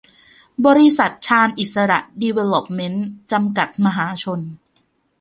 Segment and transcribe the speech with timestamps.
[0.65, 4.39] บริษัท ชาญอิสสระ ดีเวล็อปเมนท์ จำกัด มหาชน